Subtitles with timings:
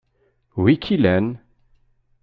[0.61, 1.27] Wi i k-ilan?